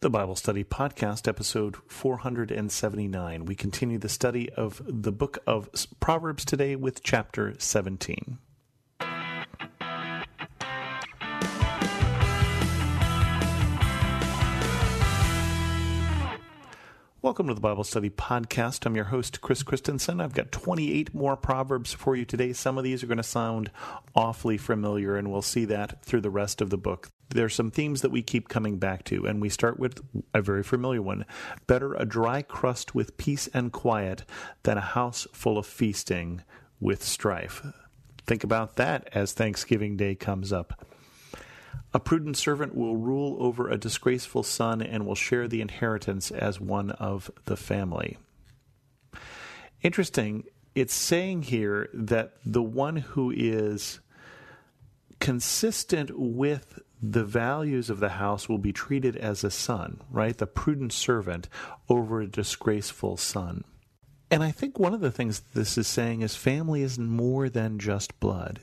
the 0.00 0.10
Bible 0.10 0.36
Study 0.36 0.62
Podcast, 0.62 1.26
episode 1.26 1.76
479. 1.88 3.44
We 3.46 3.54
continue 3.56 3.98
the 3.98 4.08
study 4.08 4.48
of 4.50 4.80
the 4.86 5.10
book 5.10 5.38
of 5.44 5.68
Proverbs 5.98 6.44
today 6.44 6.76
with 6.76 7.02
chapter 7.02 7.54
17. 7.58 8.38
Welcome 17.28 17.48
to 17.48 17.54
the 17.54 17.60
Bible 17.60 17.84
Study 17.84 18.08
Podcast. 18.08 18.86
I'm 18.86 18.96
your 18.96 19.04
host, 19.04 19.42
Chris 19.42 19.62
Christensen. 19.62 20.18
I've 20.18 20.32
got 20.32 20.50
28 20.50 21.12
more 21.12 21.36
Proverbs 21.36 21.92
for 21.92 22.16
you 22.16 22.24
today. 22.24 22.54
Some 22.54 22.78
of 22.78 22.84
these 22.84 23.02
are 23.02 23.06
going 23.06 23.18
to 23.18 23.22
sound 23.22 23.70
awfully 24.14 24.56
familiar, 24.56 25.14
and 25.14 25.30
we'll 25.30 25.42
see 25.42 25.66
that 25.66 26.02
through 26.02 26.22
the 26.22 26.30
rest 26.30 26.62
of 26.62 26.70
the 26.70 26.78
book. 26.78 27.10
There's 27.28 27.54
some 27.54 27.70
themes 27.70 28.00
that 28.00 28.10
we 28.10 28.22
keep 28.22 28.48
coming 28.48 28.78
back 28.78 29.04
to, 29.04 29.26
and 29.26 29.42
we 29.42 29.50
start 29.50 29.78
with 29.78 30.00
a 30.32 30.40
very 30.40 30.62
familiar 30.62 31.02
one. 31.02 31.26
Better 31.66 31.92
a 31.92 32.06
dry 32.06 32.40
crust 32.40 32.94
with 32.94 33.18
peace 33.18 33.46
and 33.52 33.72
quiet 33.72 34.24
than 34.62 34.78
a 34.78 34.80
house 34.80 35.26
full 35.34 35.58
of 35.58 35.66
feasting 35.66 36.44
with 36.80 37.04
strife. 37.04 37.62
Think 38.26 38.42
about 38.42 38.76
that 38.76 39.06
as 39.12 39.34
Thanksgiving 39.34 39.98
Day 39.98 40.14
comes 40.14 40.50
up. 40.50 40.82
A 41.94 42.00
prudent 42.00 42.36
servant 42.36 42.74
will 42.74 42.96
rule 42.96 43.36
over 43.40 43.68
a 43.68 43.78
disgraceful 43.78 44.42
son 44.42 44.82
and 44.82 45.06
will 45.06 45.14
share 45.14 45.48
the 45.48 45.60
inheritance 45.60 46.30
as 46.30 46.60
one 46.60 46.90
of 46.92 47.30
the 47.46 47.56
family. 47.56 48.18
Interesting, 49.82 50.44
it's 50.74 50.94
saying 50.94 51.42
here 51.42 51.88
that 51.94 52.34
the 52.44 52.62
one 52.62 52.96
who 52.96 53.32
is 53.34 54.00
consistent 55.18 56.10
with 56.18 56.80
the 57.00 57.24
values 57.24 57.90
of 57.90 58.00
the 58.00 58.10
house 58.10 58.48
will 58.48 58.58
be 58.58 58.72
treated 58.72 59.16
as 59.16 59.44
a 59.44 59.50
son, 59.50 60.00
right? 60.10 60.36
The 60.36 60.46
prudent 60.46 60.92
servant 60.92 61.48
over 61.88 62.20
a 62.20 62.26
disgraceful 62.26 63.16
son. 63.16 63.64
And 64.30 64.42
I 64.42 64.50
think 64.50 64.78
one 64.78 64.94
of 64.94 65.00
the 65.00 65.10
things 65.10 65.40
this 65.54 65.78
is 65.78 65.86
saying 65.86 66.20
is 66.20 66.34
family 66.34 66.82
is 66.82 66.98
more 66.98 67.48
than 67.48 67.78
just 67.78 68.18
blood. 68.20 68.60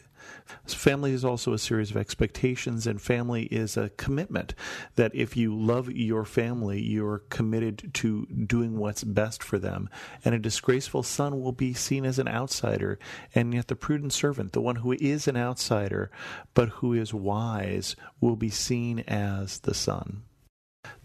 Family 0.66 1.12
is 1.12 1.26
also 1.26 1.54
a 1.54 1.60
series 1.60 1.92
of 1.92 1.98
expectations, 1.98 2.86
and 2.86 3.02
family 3.02 3.44
is 3.46 3.78
a 3.78 3.90
commitment 3.90 4.54
that 4.96 5.14
if 5.16 5.36
you 5.36 5.56
love 5.56 5.92
your 5.92 6.26
family, 6.26 6.82
you're 6.82 7.24
committed 7.30 7.92
to 7.96 8.26
doing 8.28 8.78
what's 8.78 9.04
best 9.04 9.42
for 9.42 9.58
them. 9.58 9.90
And 10.24 10.36
a 10.36 10.40
disgraceful 10.40 11.04
son 11.04 11.42
will 11.42 11.52
be 11.52 11.74
seen 11.74 12.06
as 12.06 12.20
an 12.20 12.28
outsider, 12.28 13.00
and 13.34 13.54
yet 13.54 13.68
the 13.68 13.76
prudent 13.76 14.14
servant, 14.14 14.54
the 14.54 14.62
one 14.62 14.78
who 14.78 14.92
is 14.94 15.28
an 15.28 15.38
outsider 15.38 16.12
but 16.54 16.70
who 16.70 16.94
is 16.94 17.14
wise, 17.14 17.96
will 18.22 18.36
be 18.36 18.50
seen 18.50 19.00
as 19.08 19.60
the 19.60 19.74
son 19.74 20.24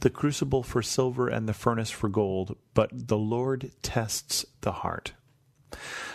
the 0.01 0.11
crucible 0.11 0.63
for 0.63 0.83
silver 0.83 1.29
and 1.29 1.49
the 1.49 1.55
furnace 1.55 1.91
for 1.91 2.09
gold, 2.09 2.57
but 2.75 2.91
the 2.93 3.19
Lord 3.19 3.73
tests 3.83 4.45
the 4.61 4.73
heart. 4.73 5.13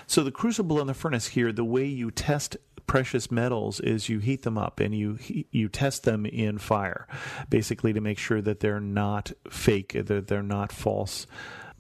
So 0.08 0.24
the 0.24 0.32
crucible 0.32 0.80
and 0.80 0.90
the 0.90 0.94
furnace 0.94 1.28
here, 1.28 1.52
the 1.52 1.66
way 1.66 1.86
you 1.86 2.12
test 2.12 2.58
precious 2.88 3.32
metals 3.32 3.80
is 3.80 4.10
you 4.10 4.20
heat 4.20 4.44
them 4.44 4.58
up 4.58 4.80
and 4.80 4.96
you 4.96 5.18
you 5.52 5.70
test 5.70 6.04
them 6.04 6.26
in 6.26 6.58
fire, 6.58 7.08
basically 7.50 7.94
to 7.94 8.02
make 8.02 8.18
sure 8.18 8.42
that 8.42 8.60
they're 8.60 8.80
not 8.80 9.32
fake, 9.50 9.94
that 10.06 10.28
they're 10.28 10.44
not 10.44 10.72
false, 10.72 11.28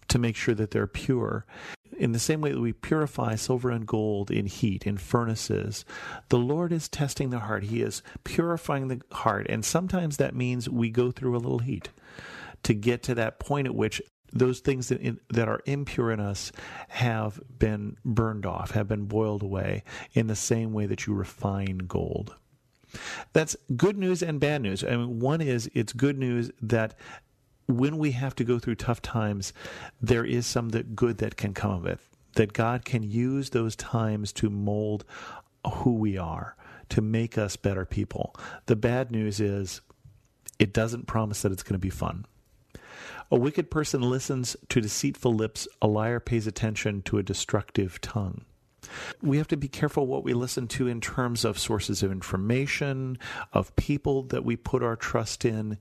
to 0.08 0.20
make 0.20 0.36
sure 0.36 0.56
that 0.56 0.72
they're 0.72 0.88
pure. 0.88 1.46
In 1.98 2.12
the 2.12 2.20
same 2.20 2.42
way 2.42 2.52
that 2.52 2.60
we 2.60 2.74
purify 2.74 3.36
silver 3.36 3.70
and 3.70 3.88
gold 3.88 4.30
in 4.30 4.48
heat, 4.48 4.86
in 4.86 4.98
furnaces, 4.98 5.86
the 6.30 6.38
Lord 6.38 6.74
is 6.74 6.90
testing 6.90 7.30
the 7.30 7.40
heart. 7.40 7.64
He 7.64 7.82
is 7.82 8.04
purifying 8.26 8.90
the 8.90 9.02
heart. 9.12 9.46
And 9.50 9.64
sometimes 9.64 10.18
that 10.18 10.36
means 10.36 10.70
we 10.70 10.90
go 10.90 11.12
through 11.12 11.38
a 11.38 11.40
little 11.40 11.60
heat 11.60 11.90
to 12.64 12.74
get 12.74 13.04
to 13.04 13.16
that 13.16 13.40
point 13.40 13.68
at 13.68 13.76
which 13.76 14.02
those 14.34 14.60
things 14.60 14.90
that, 14.90 15.02
in, 15.02 15.20
that 15.30 15.48
are 15.48 15.62
impure 15.66 16.12
in 16.12 16.20
us 16.20 16.52
have 16.90 17.40
been 17.58 17.98
burned 18.04 18.46
off, 18.46 18.72
have 18.72 18.88
been 18.88 19.06
boiled 19.06 19.44
away 19.44 19.84
in 20.14 20.28
the 20.28 20.36
same 20.36 20.74
way 20.74 20.86
that 20.86 21.06
you 21.06 21.14
refine 21.14 21.80
gold. 21.80 22.36
That's 23.34 23.56
good 23.76 23.98
news 23.98 24.22
and 24.22 24.40
bad 24.40 24.62
news. 24.62 24.84
I 24.84 24.96
mean, 24.96 25.20
one 25.20 25.42
is 25.42 25.70
it's 25.74 25.94
good 25.94 26.18
news 26.18 26.52
that 26.62 26.96
when 27.68 27.98
we 27.98 28.12
have 28.12 28.36
to 28.36 28.44
go 28.44 28.60
through 28.60 28.76
tough 28.76 29.02
times, 29.02 29.54
there 30.02 30.26
is 30.26 30.46
some 30.46 30.70
that 30.70 30.96
good 30.96 31.18
that 31.18 31.36
can 31.36 31.54
come 31.54 31.72
of 31.72 31.86
it. 31.86 32.00
That 32.36 32.54
God 32.54 32.86
can 32.86 33.04
use 33.04 33.50
those 33.50 33.76
times 33.76 34.34
to 34.34 34.50
mold 34.50 35.06
who 35.66 35.94
we 35.94 36.18
are, 36.18 36.56
to 36.90 37.02
make 37.02 37.38
us 37.38 37.56
better 37.56 37.86
people. 37.86 38.36
The 38.68 38.76
bad 38.76 39.12
news 39.12 39.40
is 39.40 39.82
it 40.60 40.74
doesn't 40.74 41.08
promise 41.08 41.42
that 41.42 41.52
it's 41.52 41.64
going 41.64 41.74
to 41.74 41.80
be 41.80 41.90
fun. 41.90 42.26
A 43.32 43.38
wicked 43.38 43.72
person 43.72 44.02
listens 44.02 44.56
to 44.70 44.82
deceitful 44.82 45.34
lips, 45.34 45.68
a 45.82 45.88
liar 45.88 46.20
pays 46.20 46.48
attention 46.48 47.02
to 47.04 47.18
a 47.18 47.24
destructive 47.24 48.00
tongue. 48.02 48.46
We 49.22 49.38
have 49.38 49.48
to 49.48 49.58
be 49.58 49.68
careful 49.68 50.06
what 50.06 50.24
we 50.24 50.34
listen 50.34 50.68
to 50.70 50.88
in 50.88 51.02
terms 51.02 51.44
of 51.44 51.58
sources 51.58 52.04
of 52.04 52.12
information, 52.12 53.18
of 53.52 53.76
people 53.76 54.24
that 54.24 54.46
we 54.46 54.56
put 54.56 54.84
our 54.84 54.96
trust 54.96 55.44
in. 55.44 55.78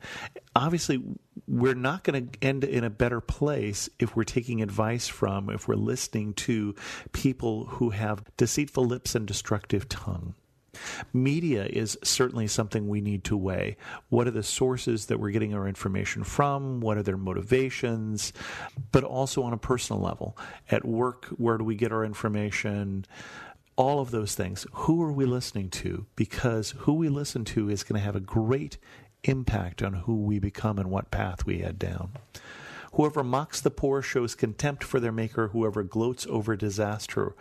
Obviously, 0.57 1.03
we're 1.47 1.75
not 1.75 2.05
going 2.05 2.29
to 2.31 2.43
end 2.43 2.65
in 2.65 2.85
a 2.85 2.91
better 2.91 3.21
place 3.21 3.89
if 3.99 4.17
we're 4.17 4.25
taking 4.25 4.63
advice 4.63 5.07
from, 5.07 5.51
if 5.51 5.69
we're 5.69 5.75
listening 5.75 6.33
to 6.35 6.75
people 7.13 7.67
who 7.67 7.91
have 7.91 8.25
deceitful 8.37 8.87
lips 8.87 9.15
and 9.15 9.27
destructive 9.27 9.89
tongue. 9.89 10.35
Media 11.13 11.65
is 11.65 11.99
certainly 12.03 12.47
something 12.47 12.89
we 12.89 13.01
need 13.01 13.25
to 13.25 13.37
weigh. 13.37 13.77
What 14.09 14.27
are 14.27 14.33
the 14.33 14.43
sources 14.43 15.07
that 15.07 15.21
we're 15.21 15.31
getting 15.31 15.55
our 15.55 15.69
information 15.69 16.25
from? 16.25 16.81
What 16.81 16.97
are 16.97 17.03
their 17.03 17.17
motivations? 17.17 18.33
But 18.93 19.05
also 19.05 19.43
on 19.43 19.53
a 19.53 19.59
personal 19.59 20.03
level. 20.03 20.37
At 20.71 20.85
work, 20.85 21.27
where 21.37 21.59
do 21.59 21.65
we 21.65 21.75
get 21.75 21.93
our 21.93 22.05
information? 22.05 23.07
All 23.77 24.01
of 24.01 24.11
those 24.11 24.35
things. 24.35 24.67
Who 24.73 25.03
are 25.03 25.13
we 25.13 25.25
listening 25.25 25.71
to? 25.71 26.07
Because 26.17 26.75
who 26.79 26.95
we 26.95 27.09
listen 27.09 27.45
to 27.47 27.69
is 27.69 27.83
going 27.83 28.01
to 28.01 28.05
have 28.05 28.17
a 28.17 28.21
great 28.21 28.79
impact 29.25 29.83
on 29.83 29.95
who 29.95 30.17
we 30.17 30.39
become 30.39 30.79
and 30.79 30.91
what 30.91 31.11
path 31.11 31.47
we 31.47 31.59
head 31.59 31.79
down. 31.79 32.13
Whoever 32.93 33.25
mocks 33.25 33.61
the 33.61 33.73
poor 33.73 34.03
shows 34.03 34.37
contempt 34.37 34.85
for 34.85 35.01
their 35.01 35.11
maker. 35.11 35.49
Whoever 35.49 35.83
gloats 35.83 36.29
over 36.31 36.55
disaster 36.55 37.35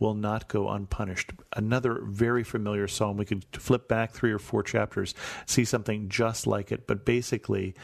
will 0.00 0.14
not 0.14 0.48
go 0.48 0.68
unpunished. 0.68 1.32
Another 1.54 2.00
very 2.02 2.42
familiar 2.42 2.88
psalm. 2.88 3.16
We 3.16 3.24
could 3.24 3.44
flip 3.52 3.86
back 3.86 4.10
three 4.10 4.32
or 4.32 4.40
four 4.40 4.64
chapters, 4.64 5.14
see 5.46 5.64
something 5.64 6.08
just 6.08 6.46
like 6.46 6.72
it. 6.72 6.88
But 6.88 7.04
basically, 7.04 7.74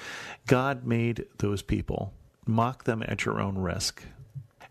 God 0.46 0.84
made 0.84 1.26
those 1.38 1.62
people. 1.62 2.12
Mock 2.46 2.84
them 2.84 3.04
at 3.06 3.24
your 3.24 3.40
own 3.40 3.58
risk 3.58 4.02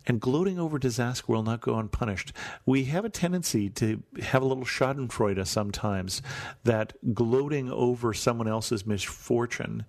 and 0.08 0.22
gloating 0.22 0.60
over 0.60 0.78
disaster 0.78 1.26
will 1.28 1.44
not 1.44 1.62
go 1.62 1.78
unpunished. 1.78 2.32
We 2.66 2.86
have 2.86 3.06
a 3.06 3.10
tendency 3.10 3.70
to 3.72 4.04
have 4.22 4.42
a 4.42 4.46
little 4.46 4.66
schadenfreude 4.66 5.46
sometimes, 5.48 6.22
that 6.64 6.94
gloating 7.14 7.72
over 7.72 8.14
someone 8.14 8.48
else's 8.48 8.86
misfortune, 8.86 9.86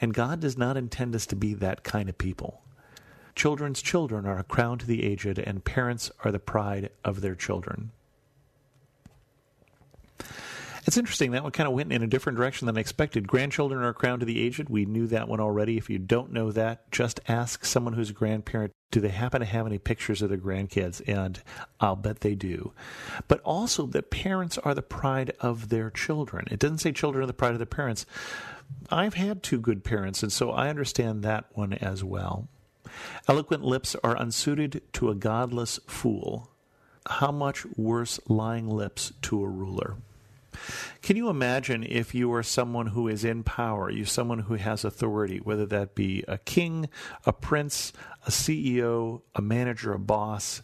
and 0.00 0.14
God 0.14 0.40
does 0.40 0.56
not 0.56 0.76
intend 0.76 1.14
us 1.14 1.26
to 1.26 1.36
be 1.36 1.54
that 1.54 1.82
kind 1.82 2.08
of 2.08 2.18
people. 2.18 2.62
Children's 3.36 3.82
children 3.82 4.26
are 4.26 4.38
a 4.38 4.44
crown 4.44 4.78
to 4.78 4.86
the 4.86 5.04
aged, 5.04 5.38
and 5.38 5.64
parents 5.64 6.10
are 6.24 6.32
the 6.32 6.38
pride 6.38 6.90
of 7.04 7.20
their 7.20 7.34
children. 7.34 7.92
It's 10.86 10.96
interesting. 10.96 11.32
That 11.32 11.42
one 11.42 11.52
kind 11.52 11.68
of 11.68 11.74
went 11.74 11.92
in 11.92 12.02
a 12.02 12.06
different 12.06 12.38
direction 12.38 12.66
than 12.66 12.76
I 12.76 12.80
expected. 12.80 13.26
Grandchildren 13.26 13.82
are 13.82 13.88
a 13.88 13.94
crown 13.94 14.20
to 14.20 14.24
the 14.24 14.40
aged. 14.40 14.68
We 14.68 14.86
knew 14.86 15.08
that 15.08 15.28
one 15.28 15.40
already. 15.40 15.76
If 15.76 15.90
you 15.90 15.98
don't 15.98 16.32
know 16.32 16.52
that, 16.52 16.90
just 16.92 17.20
ask 17.28 17.64
someone 17.64 17.92
who's 17.92 18.10
a 18.10 18.14
grandparent 18.14 18.72
do 18.92 19.00
they 19.00 19.08
happen 19.08 19.40
to 19.40 19.46
have 19.46 19.66
any 19.66 19.78
pictures 19.78 20.22
of 20.22 20.28
their 20.28 20.38
grandkids? 20.38 21.02
And 21.06 21.42
I'll 21.80 21.96
bet 21.96 22.20
they 22.20 22.36
do. 22.36 22.72
But 23.26 23.40
also 23.40 23.84
that 23.86 24.10
parents 24.10 24.58
are 24.58 24.74
the 24.74 24.80
pride 24.80 25.32
of 25.40 25.68
their 25.68 25.90
children. 25.90 26.46
It 26.50 26.60
doesn't 26.60 26.78
say 26.78 26.92
children 26.92 27.24
are 27.24 27.26
the 27.26 27.34
pride 27.34 27.52
of 27.52 27.58
their 27.58 27.66
parents. 27.66 28.06
I've 28.88 29.14
had 29.14 29.42
two 29.42 29.60
good 29.60 29.82
parents, 29.82 30.22
and 30.22 30.32
so 30.32 30.52
I 30.52 30.68
understand 30.68 31.24
that 31.24 31.46
one 31.52 31.72
as 31.74 32.04
well. 32.04 32.48
Eloquent 33.28 33.64
lips 33.64 33.96
are 34.02 34.16
unsuited 34.16 34.82
to 34.94 35.10
a 35.10 35.14
godless 35.14 35.78
fool. 35.86 36.50
How 37.08 37.30
much 37.30 37.64
worse 37.76 38.18
lying 38.28 38.68
lips 38.68 39.12
to 39.22 39.42
a 39.42 39.48
ruler? 39.48 39.96
Can 41.02 41.16
you 41.16 41.28
imagine 41.28 41.84
if 41.84 42.14
you 42.14 42.32
are 42.32 42.42
someone 42.42 42.88
who 42.88 43.08
is 43.08 43.24
in 43.24 43.42
power, 43.42 43.90
you 43.90 44.04
someone 44.04 44.40
who 44.40 44.54
has 44.54 44.84
authority, 44.84 45.38
whether 45.38 45.66
that 45.66 45.94
be 45.94 46.24
a 46.26 46.38
king, 46.38 46.88
a 47.24 47.32
prince, 47.32 47.92
a 48.26 48.30
CEO, 48.30 49.22
a 49.34 49.42
manager, 49.42 49.92
a 49.92 49.98
boss, 49.98 50.62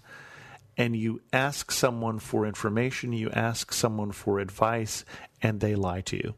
and 0.77 0.97
you 0.97 1.21
ask 1.33 1.71
someone 1.71 2.19
for 2.19 2.47
information, 2.47 3.13
you 3.13 3.31
ask 3.31 3.73
someone 3.73 4.13
for 4.13 4.39
advice, 4.39 5.05
and 5.43 5.61
they 5.61 5.75
lie 5.75 6.01
to 6.01 6.17
you? 6.17 6.35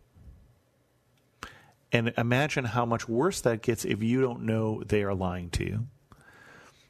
And 1.94 2.12
imagine 2.19 2.67
how 2.67 2.85
much 2.85 3.08
worse 3.08 3.41
that 3.43 3.62
gets 3.62 3.87
if 3.87 4.02
you 4.02 4.20
don't 4.20 4.43
know 4.43 4.82
they 4.85 5.02
are 5.02 5.14
lying 5.14 5.49
to 5.50 5.64
you. 5.64 5.87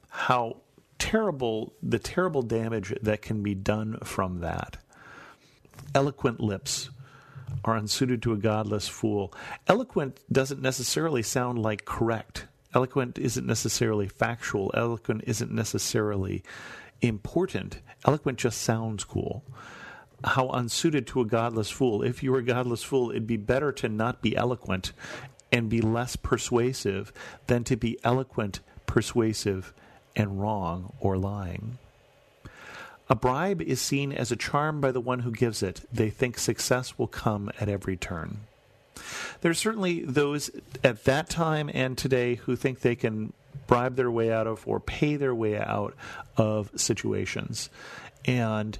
How 0.08 0.56
terrible, 0.98 1.74
the 1.82 2.00
terrible 2.00 2.42
damage 2.42 2.92
that 3.02 3.22
can 3.22 3.42
be 3.42 3.54
done 3.54 3.98
from 4.02 4.40
that 4.40 4.78
eloquent 5.94 6.40
lips 6.40 6.90
are 7.64 7.76
unsuited 7.76 8.22
to 8.22 8.32
a 8.32 8.36
godless 8.36 8.88
fool. 8.88 9.32
Eloquent 9.66 10.20
doesn't 10.30 10.60
necessarily 10.60 11.22
sound 11.22 11.58
like 11.58 11.84
correct. 11.84 12.46
Eloquent 12.74 13.18
isn't 13.18 13.46
necessarily 13.46 14.08
factual. 14.08 14.72
Eloquent 14.74 15.22
isn't 15.26 15.52
necessarily 15.52 16.42
important. 17.00 17.78
Eloquent 18.04 18.38
just 18.38 18.62
sounds 18.62 19.04
cool. 19.04 19.44
How 20.24 20.48
unsuited 20.48 21.06
to 21.08 21.20
a 21.20 21.26
godless 21.26 21.70
fool. 21.70 22.02
If 22.02 22.22
you 22.22 22.32
were 22.32 22.38
a 22.38 22.44
godless 22.44 22.82
fool, 22.82 23.10
it'd 23.10 23.26
be 23.26 23.36
better 23.36 23.70
to 23.72 23.88
not 23.88 24.22
be 24.22 24.36
eloquent 24.36 24.92
and 25.52 25.68
be 25.68 25.80
less 25.80 26.16
persuasive 26.16 27.12
than 27.46 27.62
to 27.64 27.76
be 27.76 27.98
eloquent, 28.02 28.60
persuasive, 28.86 29.72
and 30.16 30.40
wrong 30.40 30.92
or 30.98 31.16
lying. 31.16 31.78
A 33.08 33.14
bribe 33.14 33.60
is 33.60 33.80
seen 33.80 34.12
as 34.12 34.32
a 34.32 34.36
charm 34.36 34.80
by 34.80 34.90
the 34.90 35.00
one 35.00 35.20
who 35.20 35.30
gives 35.30 35.62
it. 35.62 35.82
They 35.92 36.10
think 36.10 36.38
success 36.38 36.98
will 36.98 37.06
come 37.06 37.50
at 37.60 37.68
every 37.68 37.96
turn. 37.96 38.40
There 39.42 39.50
are 39.50 39.54
certainly 39.54 40.00
those 40.04 40.50
at 40.82 41.04
that 41.04 41.28
time 41.28 41.70
and 41.74 41.98
today 41.98 42.36
who 42.36 42.56
think 42.56 42.80
they 42.80 42.96
can 42.96 43.32
bribe 43.66 43.96
their 43.96 44.10
way 44.10 44.32
out 44.32 44.46
of 44.46 44.66
or 44.66 44.80
pay 44.80 45.16
their 45.16 45.34
way 45.34 45.58
out 45.58 45.94
of 46.36 46.70
situations. 46.76 47.68
And 48.24 48.78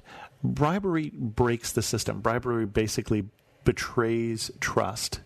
bribery 0.53 1.11
breaks 1.13 1.71
the 1.71 1.81
system. 1.81 2.21
Bribery 2.21 2.65
basically 2.65 3.25
betrays 3.63 4.51
trust. 4.59 5.21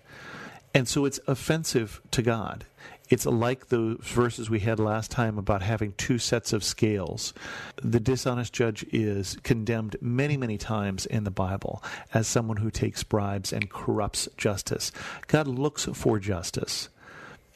And 0.74 0.88
so 0.88 1.06
it's 1.06 1.20
offensive 1.28 2.02
to 2.12 2.22
God. 2.22 2.66
It's 3.10 3.26
like 3.26 3.70
the 3.70 3.98
verses 4.02 4.52
we 4.52 4.60
had 4.60 4.80
last 4.80 5.10
time 5.10 5.40
about 5.40 5.64
having 5.64 5.94
two 5.94 6.20
sets 6.20 6.54
of 6.54 6.64
scales. 6.64 7.34
The 7.82 8.00
dishonest 8.00 8.54
judge 8.54 8.86
is 8.92 9.38
condemned 9.42 9.96
many, 10.00 10.38
many 10.38 10.60
times 10.60 11.08
in 11.08 11.24
the 11.24 11.32
Bible 11.32 11.84
as 12.14 12.28
someone 12.28 12.58
who 12.58 12.70
takes 12.70 13.04
bribes 13.04 13.52
and 13.52 13.70
corrupts 13.70 14.30
justice. 14.38 14.92
God 15.28 15.48
looks 15.48 15.86
for 15.86 16.20
justice, 16.20 16.90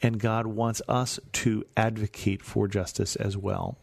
and 0.02 0.18
God 0.18 0.48
wants 0.48 0.82
us 0.88 1.20
to 1.32 1.64
advocate 1.76 2.42
for 2.42 2.66
justice 2.66 3.14
as 3.14 3.36
well. 3.36 3.78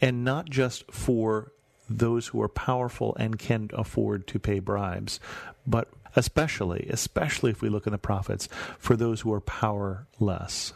And 0.00 0.24
not 0.24 0.48
just 0.48 0.88
for 0.92 1.50
those 1.88 2.28
who 2.28 2.40
are 2.42 2.48
powerful 2.48 3.14
and 3.18 3.38
can 3.38 3.70
afford 3.72 4.26
to 4.28 4.38
pay 4.38 4.58
bribes, 4.58 5.20
but 5.66 5.88
especially, 6.14 6.86
especially 6.90 7.50
if 7.50 7.62
we 7.62 7.68
look 7.68 7.86
in 7.86 7.92
the 7.92 7.98
prophets, 7.98 8.48
for 8.78 8.96
those 8.96 9.20
who 9.20 9.32
are 9.32 9.40
powerless. 9.40 10.72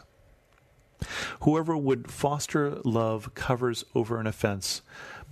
Whoever 1.41 1.75
would 1.75 2.11
foster 2.11 2.75
love 2.83 3.33
covers 3.33 3.83
over 3.95 4.19
an 4.19 4.27
offense, 4.27 4.81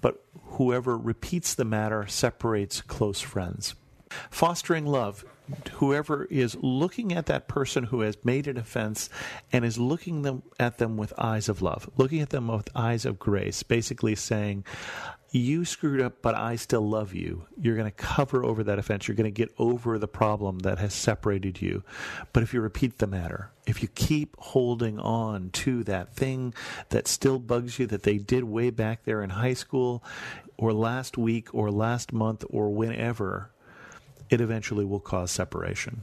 but 0.01 0.23
whoever 0.53 0.97
repeats 0.97 1.53
the 1.53 1.65
matter 1.65 2.07
separates 2.07 2.81
close 2.81 3.21
friends. 3.21 3.75
Fostering 4.31 4.87
love 4.87 5.23
whoever 5.73 6.25
is 6.25 6.55
looking 6.61 7.13
at 7.13 7.25
that 7.27 7.47
person 7.47 7.85
who 7.85 8.01
has 8.01 8.17
made 8.23 8.47
an 8.47 8.57
offense 8.57 9.09
and 9.51 9.65
is 9.65 9.77
looking 9.77 10.21
them 10.21 10.43
at 10.59 10.77
them 10.77 10.97
with 10.97 11.13
eyes 11.17 11.49
of 11.49 11.61
love, 11.61 11.89
looking 11.97 12.21
at 12.21 12.29
them 12.29 12.47
with 12.47 12.69
eyes 12.75 13.05
of 13.05 13.19
grace, 13.19 13.63
basically 13.63 14.15
saying, 14.15 14.63
you 15.31 15.63
screwed 15.65 16.01
up, 16.01 16.21
but 16.21 16.35
I 16.35 16.55
still 16.55 16.87
love 16.87 17.13
you. 17.13 17.45
You're 17.59 17.75
going 17.75 17.89
to 17.89 17.91
cover 17.91 18.43
over 18.43 18.63
that 18.63 18.79
offense. 18.79 19.07
You're 19.07 19.15
going 19.15 19.25
to 19.25 19.31
get 19.31 19.53
over 19.57 19.99
the 19.99 20.07
problem 20.07 20.59
that 20.59 20.79
has 20.79 20.93
separated 20.93 21.61
you. 21.61 21.83
But 22.33 22.43
if 22.43 22.53
you 22.53 22.61
repeat 22.61 22.97
the 22.97 23.07
matter, 23.07 23.51
if 23.67 23.81
you 23.81 23.87
keep 23.89 24.35
holding 24.39 24.99
on 24.99 25.51
to 25.51 25.83
that 25.83 26.15
thing 26.15 26.53
that 26.89 27.07
still 27.07 27.39
bugs 27.39 27.77
you 27.77 27.85
that 27.87 28.03
they 28.03 28.17
did 28.17 28.43
way 28.43 28.69
back 28.69 29.05
there 29.05 29.21
in 29.21 29.31
high 29.31 29.53
school 29.53 30.03
or 30.57 30.73
last 30.73 31.17
week 31.17 31.53
or 31.53 31.69
last 31.69 32.11
month 32.11 32.43
or 32.49 32.69
whenever, 32.69 33.51
it 34.29 34.41
eventually 34.41 34.85
will 34.85 34.99
cause 34.99 35.31
separation. 35.31 36.01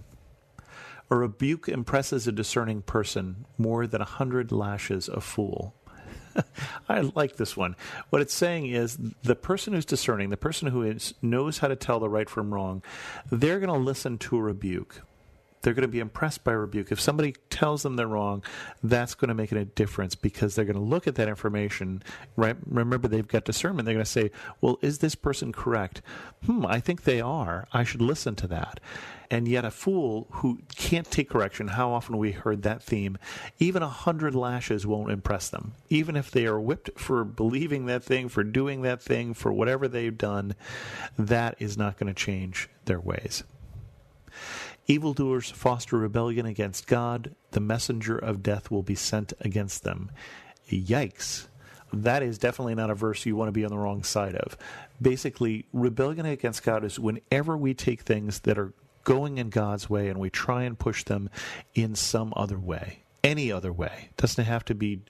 A 1.11 1.17
rebuke 1.17 1.69
impresses 1.69 2.27
a 2.27 2.33
discerning 2.33 2.83
person 2.83 3.45
more 3.59 3.87
than 3.87 4.01
a 4.01 4.05
hundred 4.05 4.51
lashes 4.51 5.09
a 5.09 5.21
fool. 5.21 5.75
I 6.89 7.01
like 7.15 7.37
this 7.37 7.57
one. 7.57 7.77
What 8.11 8.23
it's 8.23 8.35
saying 8.35 8.67
is 8.67 8.99
the 9.23 9.35
person 9.35 9.73
who's 9.73 9.85
discerning, 9.85 10.31
the 10.31 10.37
person 10.37 10.69
who 10.69 10.83
is, 10.83 11.15
knows 11.23 11.59
how 11.59 11.69
to 11.69 11.77
tell 11.77 12.01
the 12.01 12.09
right 12.09 12.29
from 12.29 12.53
wrong, 12.53 12.83
they're 13.31 13.61
going 13.61 13.73
to 13.73 13.79
listen 13.79 14.19
to 14.19 14.37
a 14.37 14.43
rebuke 14.43 15.03
they're 15.63 15.75
going 15.75 15.83
to 15.83 15.89
be 15.89 16.01
impressed 16.01 16.45
by 16.45 16.53
rebuke. 16.53 16.93
If 16.93 17.01
somebody 17.01 17.35
tells 17.51 17.83
them 17.83 17.97
they're 17.97 18.07
wrong, 18.07 18.43
that's 18.83 19.15
going 19.15 19.29
to 19.29 19.35
make 19.35 19.53
a 19.53 19.65
difference 19.65 20.15
because 20.15 20.55
they're 20.55 20.65
going 20.65 20.77
to 20.77 20.83
look 20.83 21.07
at 21.07 21.17
that 21.17 21.29
information. 21.29 22.03
Right? 22.37 22.57
Remember, 22.67 23.09
they've 23.09 23.27
got 23.27 23.45
discernment. 23.45 23.87
They're 23.87 23.95
going 23.95 24.05
to 24.05 24.11
say, 24.11 24.31
"Well, 24.61 24.79
is 24.83 24.99
this 24.99 25.15
person 25.15 25.53
correct? 25.53 26.03
Hmm, 26.45 26.67
I 26.67 26.81
think 26.81 27.03
they 27.03 27.21
are. 27.21 27.67
I 27.73 27.85
should 27.85 28.03
listen 28.03 28.35
to 28.37 28.47
that." 28.49 28.81
And 29.31 29.49
yet, 29.49 29.65
a 29.65 29.71
fool 29.71 30.29
who 30.31 30.61
can't 30.77 31.11
take 31.11 31.31
correction, 31.31 31.69
how 31.69 31.93
often 31.93 32.17
we 32.17 32.31
heard 32.33 32.63
that 32.63 32.83
theme, 32.83 33.19
even 33.59 33.83
a 33.83 33.89
hundred 33.89 34.35
lashes 34.35 34.87
won't 34.87 35.11
impress 35.11 35.49
them. 35.49 35.73
Even 35.91 36.17
if 36.17 36.31
they 36.31 36.47
are 36.47 36.61
whipped 36.61 36.99
for 36.99 37.25
believing 37.25 37.87
that 37.87 38.05
thing, 38.05 38.29
for 38.29 38.45
doing 38.45 38.83
that 38.83 39.03
thing, 39.03 39.35
for 39.35 39.53
whatever 39.53 39.89
they've 39.89 40.17
done, 40.17 40.55
that 41.19 41.57
is 41.59 41.77
not 41.77 41.99
going 41.99 42.13
to 42.13 42.15
change 42.15 42.69
their 42.85 43.01
ways. 43.01 43.43
Evildoers 44.87 45.51
foster 45.51 45.99
rebellion 45.99 46.47
against 46.47 46.87
God. 46.87 47.35
The 47.51 47.61
messenger 47.61 48.17
of 48.17 48.43
death 48.43 48.71
will 48.71 48.83
be 48.83 48.95
sent 48.95 49.33
against 49.41 49.83
them. 49.85 50.11
Yikes. 50.71 51.47
That 51.93 52.23
is 52.23 52.39
definitely 52.39 52.75
not 52.75 52.91
a 52.91 52.95
verse 52.95 53.25
you 53.27 53.37
want 53.37 53.49
to 53.49 53.53
be 53.53 53.65
on 53.65 53.71
the 53.71 53.79
wrong 53.79 54.03
side 54.03 54.35
of. 54.35 54.57
Basically, 55.01 55.67
rebellion 55.73 56.27
against 56.27 56.63
God 56.63 56.85
is 56.85 56.99
whenever 56.99 57.57
we 57.57 57.75
take 57.75 58.03
things 58.03 58.41
that 58.41 58.59
are 58.59 58.73
going 59.05 59.39
in 59.39 59.51
God's 59.51 59.89
way 59.89 60.09
and 60.09 60.19
we 60.19 60.31
try 60.31 60.65
and 60.65 60.79
push 60.79 61.05
them 61.05 61.31
in 61.75 61.95
some 61.95 62.33
other 62.37 62.59
way 62.59 63.05
any 63.27 63.51
other 63.51 63.73
way. 63.73 64.09
It 64.11 64.17
doesn't 64.17 64.45
have 64.45 64.65
to 64.67 64.75
be 64.75 65.01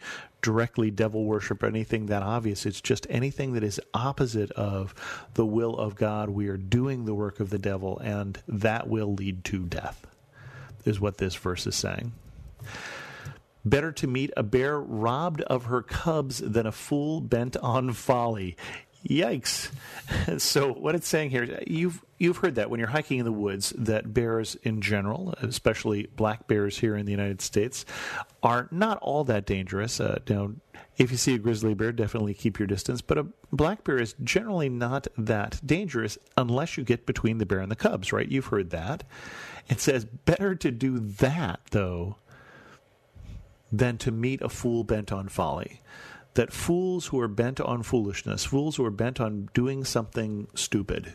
directly 0.41 0.91
devil 0.91 1.25
worship 1.25 1.63
or 1.63 1.67
anything 1.67 2.07
that 2.07 2.23
obvious. 2.23 2.65
It's 2.65 2.81
just 2.81 3.07
anything 3.11 3.53
that 3.53 3.63
is 3.63 3.81
opposite 3.93 4.51
of 4.53 4.95
the 5.35 5.45
will 5.45 5.77
of 5.77 5.97
God. 5.97 6.31
We 6.31 6.49
are 6.49 6.57
doing 6.57 7.05
the 7.05 7.15
work 7.15 7.41
of 7.41 7.51
the 7.51 7.59
devil, 7.59 7.99
and 7.99 8.39
that 8.49 8.89
will 8.89 9.13
lead 9.13 9.45
to 9.45 9.67
death, 9.67 10.07
is 10.85 10.99
what 10.99 11.19
this 11.19 11.35
verse 11.35 11.67
is 11.67 11.77
saying. 11.77 12.13
Better 13.65 13.93
to 13.93 14.07
meet 14.07 14.33
a 14.37 14.45
bear 14.45 14.81
robbed 14.81 15.43
of 15.43 15.65
her 15.65 15.83
cubs 15.83 16.39
than 16.39 16.67
a 16.67 16.73
fool 16.73 17.21
bent 17.21 17.57
on 17.59 17.93
folly. 17.93 18.57
Yikes! 19.09 19.71
So 20.39 20.73
what 20.73 20.95
it's 20.95 21.09
saying 21.09 21.31
here, 21.31 21.61
you've 21.67 22.01
you've 22.19 22.37
heard 22.37 22.55
that 22.55 22.71
when 22.71 22.79
you're 22.79 22.89
hiking 22.89 23.19
in 23.19 23.25
the 23.25 23.33
woods, 23.33 23.73
that 23.77 24.15
bears 24.15 24.55
in 24.63 24.81
general, 24.81 25.35
especially 25.43 26.07
black 26.15 26.47
bears 26.47 26.79
here 26.79 26.97
in 26.97 27.07
the 27.07 27.11
United 27.11 27.41
States, 27.41 27.85
are 28.41 28.69
not 28.71 28.99
all 28.99 29.25
that 29.25 29.47
dangerous. 29.47 29.99
Uh, 29.99 30.21
if 30.97 31.11
you 31.11 31.17
see 31.17 31.35
a 31.35 31.39
grizzly 31.39 31.75
bear, 31.75 31.91
definitely 31.91 32.35
keep 32.35 32.57
your 32.57 32.69
distance. 32.69 33.01
But 33.01 33.19
a 33.19 33.27
black 33.53 33.83
bear 33.83 33.99
is 34.01 34.15
generally 34.23 34.69
not 34.69 35.09
that 35.19 35.61
dangerous 35.67 36.19
unless 36.37 36.77
you 36.77 36.85
get 36.85 37.05
between 37.05 37.39
the 37.39 37.47
bear 37.47 37.59
and 37.59 37.71
the 37.71 37.77
cubs, 37.77 38.13
right? 38.13 38.29
You've 38.29 38.47
heard 38.47 38.71
that. 38.71 39.03
It 39.69 39.81
says 39.81 40.05
better 40.05 40.55
to 40.55 40.71
do 40.71 41.01
that 41.01 41.61
though 41.73 42.17
than 43.73 43.99
to 43.99 44.13
meet 44.13 44.41
a 44.41 44.49
fool 44.49 44.85
bent 44.85 45.11
on 45.11 45.27
folly 45.29 45.81
that 46.37 46.53
fools 46.53 47.07
who 47.07 47.21
are 47.21 47.29
bent 47.29 47.61
on 47.61 47.83
foolishness, 47.83 48.45
fools 48.45 48.77
who 48.77 48.85
are 48.85 48.91
bent 48.91 49.21
on 49.21 49.49
doing 49.53 49.85
something 49.85 50.47
stupid, 50.55 51.15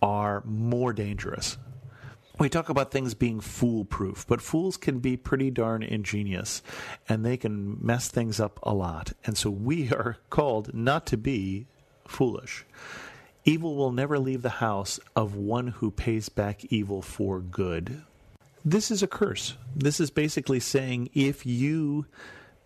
are 0.00 0.42
more 0.44 0.92
dangerous. 0.92 1.58
We 2.38 2.50
talk 2.50 2.68
about 2.68 2.90
things 2.90 3.14
being 3.14 3.40
foolproof, 3.40 4.26
but 4.28 4.42
fools 4.42 4.76
can 4.76 4.98
be 4.98 5.16
pretty 5.16 5.50
darn 5.50 5.82
ingenious 5.82 6.62
and 7.08 7.24
they 7.24 7.38
can 7.38 7.78
mess 7.84 8.08
things 8.08 8.38
up 8.38 8.60
a 8.62 8.74
lot. 8.74 9.14
And 9.24 9.38
so 9.38 9.48
we 9.48 9.90
are 9.92 10.18
called 10.28 10.74
not 10.74 11.06
to 11.06 11.16
be 11.16 11.66
foolish. 12.06 12.66
Evil 13.44 13.74
will 13.74 13.92
never 13.92 14.18
leave 14.18 14.42
the 14.42 14.50
house 14.50 15.00
of 15.14 15.34
one 15.34 15.68
who 15.68 15.90
pays 15.90 16.28
back 16.28 16.64
evil 16.66 17.00
for 17.00 17.40
good. 17.40 18.02
This 18.64 18.90
is 18.90 19.02
a 19.02 19.06
curse. 19.06 19.54
This 19.74 19.98
is 19.98 20.10
basically 20.10 20.60
saying 20.60 21.10
if 21.14 21.46
you 21.46 22.06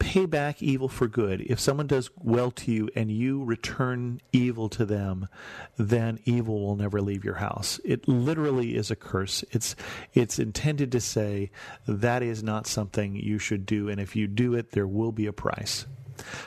pay 0.00 0.26
back 0.26 0.60
evil 0.60 0.88
for 0.88 1.06
good. 1.06 1.42
If 1.42 1.60
someone 1.60 1.86
does 1.86 2.10
well 2.16 2.50
to 2.52 2.72
you 2.72 2.88
and 2.96 3.12
you 3.12 3.44
return 3.44 4.20
evil 4.32 4.68
to 4.70 4.84
them, 4.84 5.28
then 5.76 6.18
evil 6.24 6.60
will 6.60 6.74
never 6.74 7.00
leave 7.00 7.24
your 7.24 7.36
house. 7.36 7.78
It 7.84 8.08
literally 8.08 8.74
is 8.74 8.90
a 8.90 8.96
curse. 8.96 9.44
It's 9.52 9.76
it's 10.12 10.40
intended 10.40 10.90
to 10.92 11.00
say 11.00 11.52
that 11.86 12.24
is 12.24 12.42
not 12.42 12.66
something 12.66 13.14
you 13.14 13.38
should 13.38 13.66
do 13.66 13.88
and 13.88 14.00
if 14.00 14.16
you 14.16 14.26
do 14.26 14.54
it 14.54 14.72
there 14.72 14.88
will 14.88 15.12
be 15.12 15.26
a 15.26 15.32
price. 15.32 15.86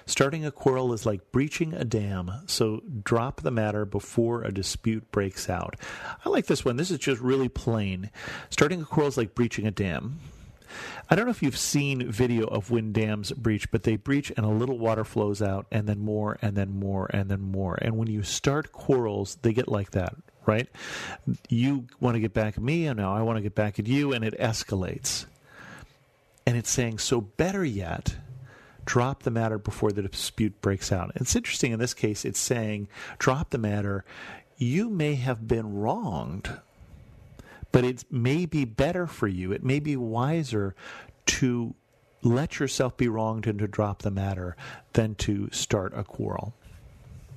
Starting 0.05 0.45
a 0.45 0.51
quarrel 0.51 0.93
is 0.93 1.05
like 1.05 1.31
breaching 1.31 1.73
a 1.73 1.83
dam, 1.83 2.31
so 2.45 2.81
drop 3.03 3.41
the 3.41 3.51
matter 3.51 3.85
before 3.85 4.43
a 4.43 4.51
dispute 4.51 5.09
breaks 5.11 5.49
out. 5.49 5.75
I 6.25 6.29
like 6.29 6.45
this 6.45 6.63
one. 6.63 6.75
This 6.77 6.91
is 6.91 6.99
just 6.99 7.21
really 7.21 7.49
plain. 7.49 8.11
Starting 8.49 8.81
a 8.81 8.85
quarrel 8.85 9.07
is 9.07 9.17
like 9.17 9.33
breaching 9.33 9.65
a 9.65 9.71
dam. 9.71 10.19
I 11.09 11.15
don't 11.15 11.25
know 11.25 11.31
if 11.31 11.43
you've 11.43 11.57
seen 11.57 12.11
video 12.11 12.45
of 12.47 12.71
when 12.71 12.93
dams 12.93 13.31
breach, 13.31 13.69
but 13.71 13.83
they 13.83 13.95
breach 13.95 14.31
and 14.35 14.45
a 14.45 14.49
little 14.49 14.77
water 14.77 15.03
flows 15.03 15.41
out, 15.41 15.65
and 15.71 15.87
then 15.87 15.99
more, 15.99 16.37
and 16.41 16.55
then 16.55 16.71
more, 16.71 17.09
and 17.11 17.29
then 17.29 17.41
more. 17.41 17.77
And 17.81 17.97
when 17.97 18.09
you 18.09 18.23
start 18.23 18.71
quarrels, 18.71 19.35
they 19.41 19.53
get 19.53 19.67
like 19.67 19.91
that 19.91 20.15
right? 20.45 20.67
You 21.49 21.87
want 21.99 22.15
to 22.15 22.19
get 22.19 22.33
back 22.33 22.57
at 22.57 22.63
me, 22.63 22.87
and 22.87 22.97
now 22.97 23.15
I 23.15 23.21
want 23.21 23.37
to 23.37 23.41
get 23.41 23.55
back 23.55 23.79
at 23.79 23.87
you, 23.87 24.13
and 24.13 24.23
it 24.23 24.37
escalates. 24.39 25.25
And 26.45 26.57
it's 26.57 26.69
saying, 26.69 26.99
so 26.99 27.21
better 27.21 27.63
yet, 27.63 28.15
drop 28.85 29.23
the 29.23 29.31
matter 29.31 29.57
before 29.57 29.91
the 29.91 30.01
dispute 30.01 30.61
breaks 30.61 30.91
out. 30.91 31.11
It's 31.15 31.35
interesting 31.35 31.71
in 31.71 31.79
this 31.79 31.93
case, 31.93 32.25
it's 32.25 32.39
saying, 32.39 32.87
drop 33.17 33.51
the 33.51 33.57
matter. 33.57 34.03
You 34.57 34.89
may 34.89 35.15
have 35.15 35.47
been 35.47 35.75
wronged, 35.75 36.49
but 37.73 37.83
it 37.83 38.05
may 38.09 38.45
be 38.45 38.63
better 38.63 39.05
for 39.07 39.27
you. 39.27 39.51
It 39.51 39.63
may 39.63 39.79
be 39.79 39.97
wiser 39.97 40.75
to 41.25 41.75
let 42.21 42.59
yourself 42.59 42.95
be 42.95 43.09
wronged 43.09 43.47
and 43.47 43.59
to 43.59 43.67
drop 43.67 44.03
the 44.03 44.11
matter 44.11 44.55
than 44.93 45.15
to 45.15 45.49
start 45.51 45.91
a 45.93 46.03
quarrel. 46.05 46.53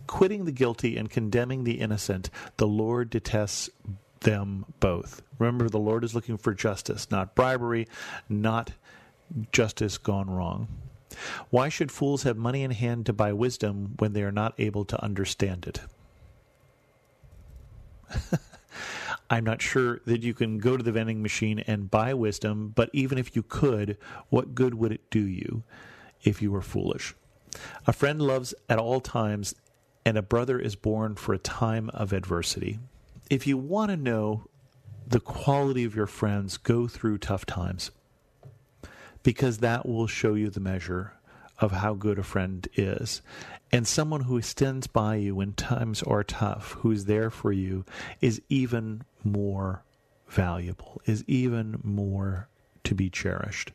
Quitting 0.06 0.44
the 0.44 0.52
guilty 0.52 0.96
and 0.96 1.10
condemning 1.10 1.64
the 1.64 1.80
innocent, 1.80 2.30
the 2.58 2.68
Lord 2.68 3.10
detests 3.10 3.70
them 4.20 4.66
both. 4.78 5.22
Remember, 5.38 5.68
the 5.68 5.78
Lord 5.78 6.04
is 6.04 6.14
looking 6.14 6.36
for 6.36 6.54
justice, 6.54 7.10
not 7.10 7.34
bribery, 7.34 7.88
not 8.28 8.72
justice 9.50 9.98
gone 9.98 10.28
wrong. 10.30 10.68
Why 11.48 11.70
should 11.70 11.90
fools 11.90 12.24
have 12.24 12.36
money 12.36 12.62
in 12.62 12.72
hand 12.72 13.06
to 13.06 13.12
buy 13.14 13.32
wisdom 13.32 13.94
when 13.98 14.12
they 14.12 14.22
are 14.22 14.30
not 14.30 14.54
able 14.58 14.84
to 14.84 15.02
understand 15.02 15.66
it? 15.66 15.80
I'm 19.28 19.44
not 19.44 19.60
sure 19.60 20.00
that 20.06 20.22
you 20.22 20.34
can 20.34 20.58
go 20.58 20.76
to 20.76 20.82
the 20.82 20.92
vending 20.92 21.22
machine 21.22 21.58
and 21.60 21.90
buy 21.90 22.14
wisdom, 22.14 22.72
but 22.74 22.90
even 22.92 23.18
if 23.18 23.34
you 23.34 23.42
could, 23.42 23.98
what 24.28 24.54
good 24.54 24.74
would 24.74 24.92
it 24.92 25.10
do 25.10 25.20
you 25.20 25.64
if 26.22 26.40
you 26.40 26.52
were 26.52 26.62
foolish? 26.62 27.14
A 27.86 27.92
friend 27.92 28.20
loves 28.20 28.54
at 28.68 28.78
all 28.78 29.00
times, 29.00 29.54
and 30.04 30.16
a 30.16 30.22
brother 30.22 30.58
is 30.58 30.76
born 30.76 31.16
for 31.16 31.34
a 31.34 31.38
time 31.38 31.90
of 31.90 32.12
adversity. 32.12 32.78
If 33.28 33.46
you 33.46 33.56
want 33.58 33.90
to 33.90 33.96
know 33.96 34.46
the 35.06 35.20
quality 35.20 35.84
of 35.84 35.96
your 35.96 36.06
friends, 36.06 36.56
go 36.56 36.86
through 36.86 37.18
tough 37.18 37.46
times 37.46 37.90
because 39.22 39.58
that 39.58 39.86
will 39.86 40.06
show 40.06 40.34
you 40.34 40.50
the 40.50 40.60
measure 40.60 41.14
of 41.58 41.72
how 41.72 41.94
good 41.94 42.18
a 42.18 42.22
friend 42.22 42.68
is. 42.74 43.22
And 43.72 43.86
someone 43.86 44.22
who 44.22 44.40
stands 44.42 44.86
by 44.86 45.16
you 45.16 45.34
when 45.34 45.52
times 45.52 46.02
are 46.02 46.22
tough, 46.22 46.72
who's 46.80 47.06
there 47.06 47.30
for 47.30 47.52
you, 47.52 47.84
is 48.20 48.40
even 48.48 49.02
more 49.24 49.82
valuable, 50.28 51.00
is 51.04 51.24
even 51.26 51.80
more 51.82 52.48
to 52.84 52.94
be 52.94 53.10
cherished. 53.10 53.72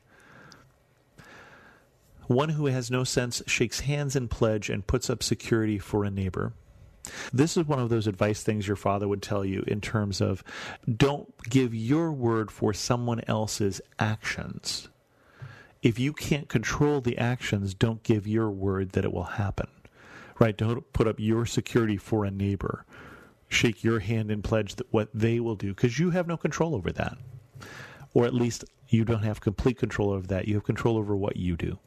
One 2.27 2.49
who 2.49 2.67
has 2.67 2.89
no 2.89 3.03
sense 3.03 3.41
shakes 3.45 3.81
hands 3.81 4.15
in 4.15 4.29
pledge 4.29 4.69
and 4.69 4.87
puts 4.87 5.09
up 5.09 5.21
security 5.21 5.77
for 5.77 6.05
a 6.05 6.11
neighbor. 6.11 6.53
This 7.33 7.57
is 7.57 7.65
one 7.65 7.79
of 7.79 7.89
those 7.89 8.07
advice 8.07 8.43
things 8.43 8.67
your 8.67 8.77
father 8.77 9.07
would 9.07 9.21
tell 9.21 9.43
you 9.43 9.63
in 9.67 9.81
terms 9.81 10.21
of 10.21 10.43
don't 10.89 11.33
give 11.49 11.73
your 11.73 12.11
word 12.11 12.51
for 12.51 12.73
someone 12.73 13.21
else's 13.27 13.81
actions 13.99 14.87
if 15.81 15.97
you 15.97 16.13
can't 16.13 16.47
control 16.47 17.01
the 17.01 17.17
actions, 17.17 17.73
don't 17.73 18.03
give 18.03 18.27
your 18.27 18.49
word 18.49 18.91
that 18.91 19.05
it 19.05 19.13
will 19.13 19.23
happen. 19.23 19.67
Right? 20.39 20.57
Don't 20.57 20.91
put 20.93 21.07
up 21.07 21.19
your 21.19 21.45
security 21.45 21.97
for 21.97 22.25
a 22.25 22.31
neighbor. 22.31 22.85
Shake 23.47 23.83
your 23.83 23.99
hand 23.99 24.31
and 24.31 24.43
pledge 24.43 24.75
that 24.75 24.91
what 24.91 25.09
they 25.13 25.39
will 25.39 25.55
do 25.55 25.73
because 25.73 25.99
you 25.99 26.11
have 26.11 26.27
no 26.27 26.37
control 26.37 26.73
over 26.73 26.91
that. 26.93 27.17
Or 28.13 28.25
at 28.25 28.33
least 28.33 28.65
you 28.89 29.05
don't 29.05 29.23
have 29.23 29.41
complete 29.41 29.77
control 29.77 30.11
over 30.11 30.27
that. 30.27 30.47
You 30.47 30.55
have 30.55 30.63
control 30.63 30.97
over 30.97 31.15
what 31.15 31.37
you 31.37 31.55
do. 31.55 31.79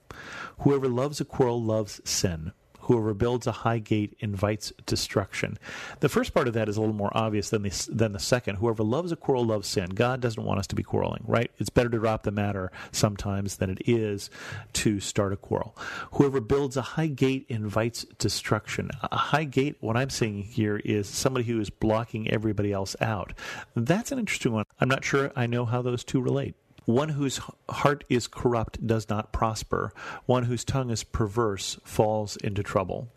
Whoever 0.60 0.88
loves 0.88 1.20
a 1.20 1.24
quarrel 1.24 1.62
loves 1.62 2.00
sin. 2.04 2.52
Whoever 2.84 3.14
builds 3.14 3.46
a 3.46 3.52
high 3.52 3.78
gate 3.78 4.16
invites 4.20 4.72
destruction. 4.86 5.58
The 6.00 6.08
first 6.08 6.34
part 6.34 6.48
of 6.48 6.54
that 6.54 6.68
is 6.68 6.76
a 6.76 6.80
little 6.80 6.94
more 6.94 7.10
obvious 7.14 7.50
than 7.50 7.62
the, 7.62 7.88
than 7.90 8.12
the 8.12 8.18
second. 8.18 8.56
Whoever 8.56 8.82
loves 8.82 9.10
a 9.12 9.16
quarrel 9.16 9.44
loves 9.44 9.68
sin. 9.68 9.90
God 9.90 10.20
doesn't 10.20 10.42
want 10.42 10.58
us 10.58 10.66
to 10.68 10.74
be 10.74 10.82
quarreling, 10.82 11.24
right? 11.26 11.50
It's 11.58 11.70
better 11.70 11.88
to 11.88 11.98
drop 11.98 12.24
the 12.24 12.30
matter 12.30 12.70
sometimes 12.92 13.56
than 13.56 13.70
it 13.70 13.88
is 13.88 14.30
to 14.74 15.00
start 15.00 15.32
a 15.32 15.36
quarrel. 15.36 15.76
Whoever 16.12 16.40
builds 16.40 16.76
a 16.76 16.82
high 16.82 17.06
gate 17.06 17.46
invites 17.48 18.04
destruction. 18.18 18.90
A 19.02 19.16
high 19.16 19.44
gate, 19.44 19.76
what 19.80 19.96
I'm 19.96 20.10
saying 20.10 20.42
here 20.42 20.76
is 20.84 21.08
somebody 21.08 21.46
who 21.46 21.60
is 21.60 21.70
blocking 21.70 22.30
everybody 22.30 22.72
else 22.72 22.96
out. 23.00 23.32
That's 23.74 24.12
an 24.12 24.18
interesting 24.18 24.52
one. 24.52 24.64
I'm 24.78 24.88
not 24.88 25.04
sure 25.04 25.32
I 25.34 25.46
know 25.46 25.64
how 25.64 25.82
those 25.82 26.04
two 26.04 26.20
relate. 26.20 26.54
One 26.84 27.10
whose 27.10 27.40
heart 27.68 28.04
is 28.08 28.26
corrupt 28.26 28.86
does 28.86 29.08
not 29.08 29.32
prosper. 29.32 29.92
One 30.26 30.44
whose 30.44 30.64
tongue 30.64 30.90
is 30.90 31.04
perverse 31.04 31.78
falls 31.84 32.36
into 32.36 32.62
trouble. 32.62 33.08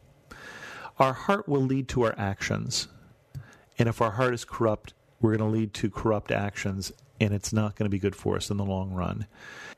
Our 0.99 1.13
heart 1.13 1.47
will 1.47 1.61
lead 1.61 1.87
to 1.89 2.03
our 2.03 2.15
actions. 2.17 2.87
And 3.77 3.87
if 3.87 4.01
our 4.01 4.11
heart 4.11 4.33
is 4.33 4.45
corrupt, 4.45 4.93
we're 5.19 5.35
going 5.37 5.51
to 5.51 5.57
lead 5.57 5.73
to 5.75 5.89
corrupt 5.89 6.31
actions, 6.31 6.91
and 7.19 7.33
it's 7.33 7.53
not 7.53 7.75
going 7.75 7.85
to 7.85 7.89
be 7.89 7.99
good 7.99 8.15
for 8.15 8.35
us 8.35 8.49
in 8.49 8.57
the 8.57 8.65
long 8.65 8.91
run. 8.91 9.27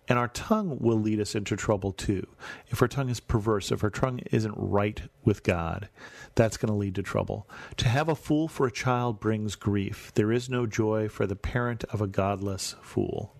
And 0.07 0.17
our 0.17 0.27
tongue 0.27 0.79
will 0.79 0.99
lead 0.99 1.19
us 1.19 1.35
into 1.35 1.55
trouble 1.55 1.91
too. 1.91 2.25
If 2.67 2.81
our 2.81 2.87
tongue 2.87 3.09
is 3.09 3.19
perverse, 3.19 3.71
if 3.71 3.83
our 3.83 3.89
tongue 3.89 4.21
isn't 4.31 4.55
right 4.57 5.01
with 5.23 5.43
God, 5.43 5.89
that's 6.35 6.57
going 6.57 6.71
to 6.71 6.77
lead 6.77 6.95
to 6.95 7.03
trouble. 7.03 7.49
To 7.77 7.87
have 7.87 8.09
a 8.09 8.15
fool 8.15 8.47
for 8.47 8.65
a 8.65 8.71
child 8.71 9.19
brings 9.19 9.55
grief. 9.55 10.11
There 10.15 10.31
is 10.31 10.49
no 10.49 10.65
joy 10.65 11.09
for 11.09 11.27
the 11.27 11.35
parent 11.35 11.83
of 11.85 12.01
a 12.01 12.07
godless 12.07 12.75
fool. 12.81 13.35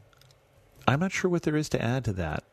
I'm 0.90 1.02
not 1.02 1.12
sure 1.12 1.30
what 1.30 1.44
there 1.44 1.56
is 1.56 1.70
to 1.70 1.82
add 1.82 2.04
to 2.06 2.14
that. 2.14 2.44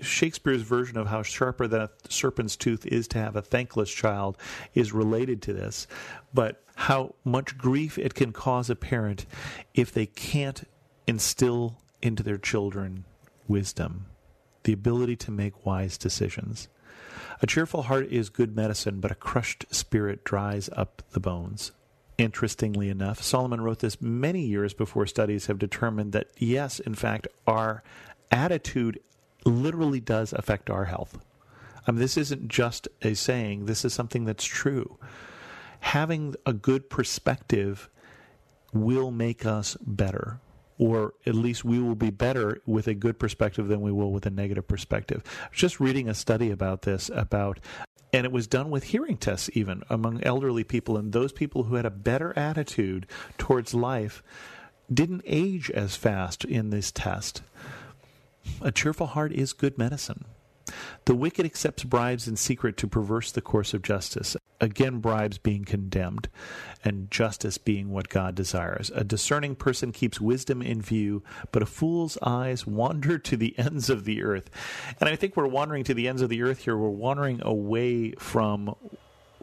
Shakespeare's 0.00 0.62
version 0.62 0.96
of 0.96 1.08
how 1.08 1.22
sharper 1.22 1.68
than 1.68 1.82
a 1.82 1.90
serpent's 2.08 2.56
tooth 2.56 2.86
is 2.86 3.06
to 3.08 3.18
have 3.18 3.36
a 3.36 3.42
thankless 3.42 3.92
child 3.92 4.38
is 4.72 4.94
related 4.94 5.42
to 5.42 5.52
this, 5.52 5.86
but 6.32 6.62
how 6.74 7.14
much 7.22 7.58
grief 7.58 7.98
it 7.98 8.14
can 8.14 8.32
cause 8.32 8.70
a 8.70 8.76
parent 8.76 9.26
if 9.74 9.92
they 9.92 10.06
can't 10.06 10.66
instill 11.06 11.76
into 12.00 12.22
their 12.22 12.38
children 12.38 13.04
wisdom, 13.46 14.06
the 14.62 14.72
ability 14.72 15.16
to 15.16 15.30
make 15.30 15.66
wise 15.66 15.98
decisions. 15.98 16.68
A 17.42 17.46
cheerful 17.46 17.82
heart 17.82 18.06
is 18.10 18.30
good 18.30 18.56
medicine, 18.56 19.00
but 19.00 19.10
a 19.10 19.14
crushed 19.14 19.66
spirit 19.70 20.24
dries 20.24 20.70
up 20.74 21.02
the 21.10 21.20
bones. 21.20 21.72
Interestingly 22.18 22.88
enough, 22.88 23.22
Solomon 23.22 23.60
wrote 23.60 23.80
this 23.80 24.00
many 24.00 24.42
years 24.42 24.72
before 24.72 25.06
studies 25.06 25.46
have 25.46 25.58
determined 25.58 26.12
that, 26.12 26.28
yes, 26.38 26.80
in 26.80 26.94
fact, 26.94 27.28
our 27.46 27.82
attitude 28.30 29.00
literally 29.44 30.00
does 30.00 30.32
affect 30.32 30.70
our 30.70 30.86
health. 30.86 31.18
I 31.86 31.92
mean, 31.92 32.00
this 32.00 32.16
isn't 32.16 32.48
just 32.48 32.88
a 33.02 33.14
saying, 33.14 33.66
this 33.66 33.84
is 33.84 33.92
something 33.92 34.24
that's 34.24 34.44
true. 34.44 34.98
Having 35.80 36.36
a 36.46 36.52
good 36.52 36.88
perspective 36.88 37.90
will 38.72 39.10
make 39.10 39.44
us 39.44 39.76
better 39.82 40.40
or 40.78 41.14
at 41.26 41.34
least 41.34 41.64
we 41.64 41.78
will 41.78 41.94
be 41.94 42.10
better 42.10 42.60
with 42.66 42.86
a 42.86 42.94
good 42.94 43.18
perspective 43.18 43.68
than 43.68 43.80
we 43.80 43.92
will 43.92 44.12
with 44.12 44.26
a 44.26 44.30
negative 44.30 44.66
perspective. 44.66 45.22
Just 45.52 45.80
reading 45.80 46.08
a 46.08 46.14
study 46.14 46.50
about 46.50 46.82
this 46.82 47.10
about 47.14 47.58
and 48.16 48.24
it 48.24 48.32
was 48.32 48.46
done 48.46 48.70
with 48.70 48.84
hearing 48.84 49.18
tests 49.18 49.50
even 49.52 49.82
among 49.90 50.24
elderly 50.24 50.64
people 50.64 50.96
and 50.96 51.12
those 51.12 51.32
people 51.32 51.64
who 51.64 51.74
had 51.74 51.84
a 51.84 51.90
better 51.90 52.32
attitude 52.36 53.06
towards 53.36 53.74
life 53.74 54.22
didn't 54.90 55.20
age 55.26 55.70
as 55.70 55.96
fast 55.96 56.42
in 56.42 56.70
this 56.70 56.90
test. 56.90 57.42
A 58.62 58.72
cheerful 58.72 59.08
heart 59.08 59.32
is 59.32 59.52
good 59.52 59.76
medicine. 59.76 60.24
The 61.04 61.14
wicked 61.14 61.46
accepts 61.46 61.84
bribes 61.84 62.28
in 62.28 62.36
secret 62.36 62.76
to 62.78 62.88
perverse 62.88 63.32
the 63.32 63.40
course 63.40 63.74
of 63.74 63.82
justice. 63.82 64.36
Again, 64.60 65.00
bribes 65.00 65.36
being 65.36 65.64
condemned, 65.64 66.28
and 66.82 67.10
justice 67.10 67.58
being 67.58 67.90
what 67.90 68.08
God 68.08 68.34
desires. 68.34 68.90
A 68.94 69.04
discerning 69.04 69.54
person 69.54 69.92
keeps 69.92 70.20
wisdom 70.20 70.62
in 70.62 70.80
view, 70.80 71.22
but 71.52 71.62
a 71.62 71.66
fool's 71.66 72.16
eyes 72.22 72.66
wander 72.66 73.18
to 73.18 73.36
the 73.36 73.58
ends 73.58 73.90
of 73.90 74.04
the 74.04 74.22
earth. 74.22 74.48
And 74.98 75.10
I 75.10 75.16
think 75.16 75.36
we're 75.36 75.46
wandering 75.46 75.84
to 75.84 75.94
the 75.94 76.08
ends 76.08 76.22
of 76.22 76.30
the 76.30 76.42
earth 76.42 76.64
here. 76.64 76.76
We're 76.76 76.88
wandering 76.88 77.40
away 77.42 78.12
from 78.12 78.74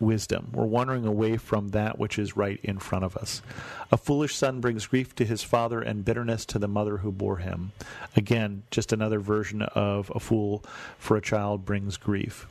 wisdom. 0.03 0.49
We're 0.53 0.65
wandering 0.65 1.05
away 1.05 1.37
from 1.37 1.69
that 1.69 1.97
which 1.97 2.19
is 2.19 2.37
right 2.37 2.59
in 2.63 2.79
front 2.79 3.05
of 3.05 3.17
us. 3.17 3.41
A 3.91 3.97
foolish 3.97 4.35
son 4.35 4.61
brings 4.61 4.87
grief 4.87 5.15
to 5.15 5.25
his 5.25 5.43
father 5.43 5.81
and 5.81 6.05
bitterness 6.05 6.45
to 6.47 6.59
the 6.59 6.67
mother 6.67 6.97
who 6.97 7.11
bore 7.11 7.37
him. 7.37 7.71
Again, 8.15 8.63
just 8.71 8.93
another 8.93 9.19
version 9.19 9.61
of 9.61 10.11
a 10.13 10.19
fool 10.19 10.63
for 10.97 11.17
a 11.17 11.21
child 11.21 11.65
brings 11.65 11.97
grief. 11.97 12.47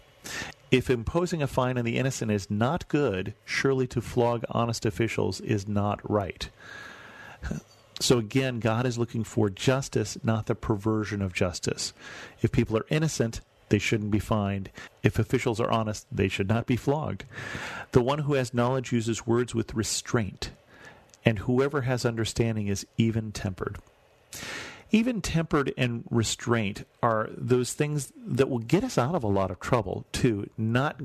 If 0.71 0.89
imposing 0.89 1.43
a 1.43 1.47
fine 1.47 1.77
on 1.77 1.85
the 1.85 1.99
innocent 1.99 2.31
is 2.31 2.51
not 2.51 2.89
good, 2.89 3.35
surely 3.45 3.87
to 3.89 4.01
flog 4.01 4.45
honest 4.49 4.87
officials 4.87 5.41
is 5.41 5.69
not 5.69 6.01
right. 6.09 6.49
So 8.01 8.19
again, 8.19 8.59
God 8.59 8.87
is 8.87 8.99
looking 8.99 9.23
for 9.23 9.51
justice, 9.51 10.17
not 10.25 10.47
the 10.47 10.55
perversion 10.55 11.23
of 11.23 11.33
justice. 11.33 11.93
If 12.41 12.51
people 12.51 12.77
are 12.77 12.87
innocent, 12.89 13.43
they 13.73 13.79
shouldn't 13.79 14.11
be 14.11 14.19
fined. 14.19 14.69
If 15.03 15.19
officials 15.19 15.59
are 15.59 15.71
honest, 15.71 16.07
they 16.13 16.29
should 16.29 16.47
not 16.47 16.67
be 16.67 16.77
flogged. 16.77 17.25
The 17.93 18.03
one 18.03 18.19
who 18.21 18.35
has 18.35 18.53
knowledge 18.53 18.93
uses 18.93 19.27
words 19.27 19.55
with 19.55 19.73
restraint, 19.73 20.51
and 21.25 21.39
whoever 21.39 21.81
has 21.81 22.05
understanding 22.05 22.69
is 22.69 22.87
even 22.99 23.33
tempered. 23.33 23.79
Even 24.91 25.23
tempered 25.23 25.73
and 25.79 26.05
restraint 26.11 26.87
are 27.03 27.31
those 27.35 27.73
things 27.73 28.13
that 28.15 28.51
will 28.51 28.59
get 28.59 28.85
us 28.85 28.99
out 28.99 29.15
of 29.15 29.25
a 29.25 29.29
lot 29.29 29.51
of 29.51 29.59
trouble, 29.59 30.05
too. 30.13 30.51
Not 30.59 31.01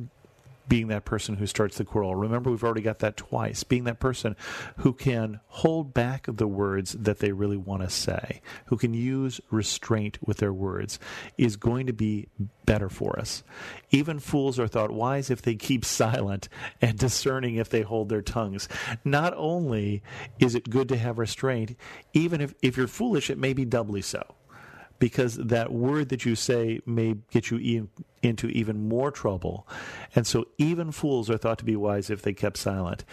being 0.67 0.87
that 0.87 1.05
person 1.05 1.35
who 1.35 1.47
starts 1.47 1.77
the 1.77 1.85
quarrel. 1.85 2.15
Remember, 2.15 2.49
we've 2.49 2.63
already 2.63 2.81
got 2.81 2.99
that 2.99 3.17
twice. 3.17 3.63
Being 3.63 3.85
that 3.85 3.99
person 3.99 4.35
who 4.77 4.93
can 4.93 5.39
hold 5.47 5.93
back 5.93 6.25
the 6.27 6.47
words 6.47 6.93
that 6.93 7.19
they 7.19 7.31
really 7.31 7.57
want 7.57 7.83
to 7.83 7.89
say, 7.89 8.41
who 8.65 8.77
can 8.77 8.93
use 8.93 9.39
restraint 9.49 10.17
with 10.25 10.37
their 10.37 10.53
words, 10.53 10.99
is 11.37 11.55
going 11.55 11.87
to 11.87 11.93
be 11.93 12.27
better 12.65 12.89
for 12.89 13.17
us. 13.19 13.43
Even 13.91 14.19
fools 14.19 14.59
are 14.59 14.67
thought 14.67 14.91
wise 14.91 15.29
if 15.29 15.41
they 15.41 15.55
keep 15.55 15.85
silent 15.97 16.49
and 16.81 16.97
discerning 16.97 17.55
if 17.55 17.69
they 17.69 17.81
hold 17.81 18.09
their 18.09 18.21
tongues. 18.21 18.67
Not 19.03 19.33
only 19.35 20.03
is 20.39 20.55
it 20.55 20.69
good 20.69 20.89
to 20.89 20.97
have 20.97 21.17
restraint, 21.17 21.75
even 22.13 22.41
if, 22.41 22.53
if 22.61 22.77
you're 22.77 22.87
foolish, 22.87 23.29
it 23.29 23.37
may 23.37 23.53
be 23.53 23.65
doubly 23.65 24.01
so 24.01 24.35
because 24.99 25.35
that 25.35 25.71
word 25.71 26.09
that 26.09 26.25
you 26.25 26.35
say 26.35 26.79
may 26.85 27.15
get 27.31 27.51
you 27.51 27.89
into 28.21 28.47
even 28.47 28.87
more 28.87 29.11
trouble. 29.11 29.67
And 30.15 30.25
so 30.25 30.47
even 30.57 30.91
fools 30.91 31.29
are 31.29 31.37
thought 31.37 31.59
to 31.59 31.65
be 31.65 31.75
wise 31.75 32.09
if 32.09 32.21
they 32.21 32.33
kept 32.33 32.57
silent. 32.57 33.03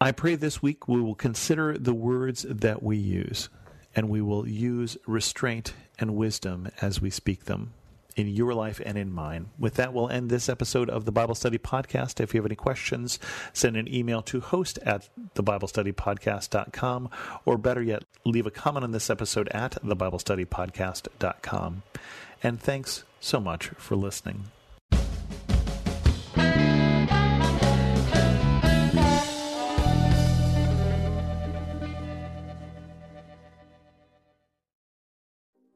I 0.00 0.12
pray 0.12 0.34
this 0.34 0.62
week 0.62 0.88
we 0.88 1.00
will 1.00 1.14
consider 1.14 1.78
the 1.78 1.94
words 1.94 2.44
that 2.48 2.82
we 2.82 2.96
use, 2.96 3.48
and 3.94 4.08
we 4.08 4.20
will 4.20 4.46
use 4.46 4.96
restraint 5.06 5.72
and 5.98 6.16
wisdom 6.16 6.68
as 6.80 7.00
we 7.00 7.10
speak 7.10 7.44
them 7.44 7.72
in 8.16 8.28
your 8.28 8.54
life 8.54 8.80
and 8.84 8.96
in 8.98 9.12
mine. 9.12 9.50
With 9.58 9.74
that, 9.74 9.92
we'll 9.92 10.08
end 10.08 10.30
this 10.30 10.48
episode 10.48 10.88
of 10.88 11.04
the 11.04 11.12
Bible 11.12 11.34
Study 11.34 11.58
Podcast. 11.58 12.18
If 12.18 12.34
you 12.34 12.40
have 12.40 12.46
any 12.46 12.56
questions, 12.56 13.18
send 13.52 13.76
an 13.76 13.92
email 13.92 14.22
to 14.22 14.40
host 14.40 14.78
at 14.78 15.08
thebiblestudypodcast.com, 15.34 17.10
or 17.44 17.58
better 17.58 17.82
yet, 17.82 18.04
leave 18.24 18.46
a 18.46 18.50
comment 18.50 18.84
on 18.84 18.92
this 18.92 19.10
episode 19.10 19.48
at 19.50 19.72
thebiblestudypodcast.com. 19.84 21.82
And 22.42 22.60
thanks 22.60 23.04
so 23.20 23.38
much 23.38 23.68
for 23.68 23.96
listening. 23.96 24.44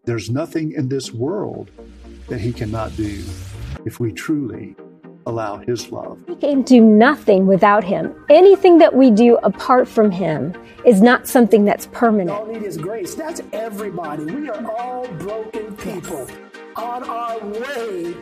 There's 0.04 0.30
nothing 0.30 0.72
in 0.72 0.88
this 0.88 1.12
world 1.12 1.70
that 2.30 2.40
he 2.40 2.52
cannot 2.52 2.96
do 2.96 3.22
if 3.84 4.00
we 4.00 4.12
truly 4.12 4.74
allow 5.26 5.58
his 5.58 5.92
love. 5.92 6.18
We 6.28 6.36
can 6.36 6.62
do 6.62 6.80
nothing 6.80 7.46
without 7.46 7.84
him. 7.84 8.14
Anything 8.30 8.78
that 8.78 8.94
we 8.94 9.10
do 9.10 9.36
apart 9.42 9.86
from 9.86 10.10
him 10.10 10.54
is 10.86 11.02
not 11.02 11.28
something 11.28 11.64
that's 11.64 11.86
permanent. 11.86 12.30
All 12.30 12.46
need 12.46 12.62
is 12.62 12.76
grace. 12.76 13.14
That's 13.14 13.42
everybody. 13.52 14.24
We 14.24 14.48
are 14.48 14.70
all 14.78 15.06
broken 15.14 15.76
people 15.76 16.26
on 16.76 17.04
our 17.04 17.38
way 17.40 18.14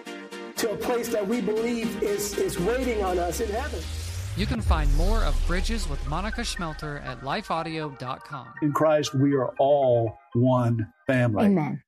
to 0.57 0.73
a 0.73 0.77
place 0.77 1.09
that 1.09 1.27
we 1.27 1.41
believe 1.41 2.03
is, 2.03 2.37
is 2.37 2.59
waiting 2.59 3.05
on 3.05 3.19
us 3.19 3.41
in 3.41 3.49
heaven. 3.51 3.81
You 4.37 4.47
can 4.47 4.61
find 4.61 4.93
more 4.97 5.23
of 5.25 5.37
Bridges 5.47 5.89
with 5.89 6.05
Monica 6.09 6.43
Schmelter 6.43 7.05
at 7.05 7.21
lifeaudio.com. 7.21 8.47
In 8.63 8.73
Christ, 8.73 9.15
we 9.15 9.35
are 9.35 9.53
all 9.59 10.17
one 10.35 10.93
family. 11.07 11.47
Amen. 11.47 11.83